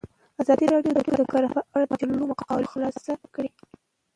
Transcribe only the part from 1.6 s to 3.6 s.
په اړه د مجلو مقالو خلاصه کړې.